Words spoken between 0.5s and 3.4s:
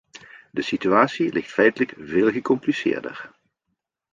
De situatie ligt feitelijk veel gecompliceerder.